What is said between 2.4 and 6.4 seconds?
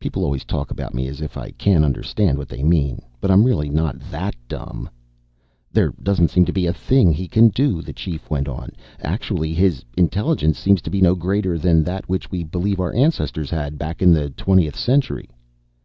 they mean. But I'm really not that dumb. "There doesn't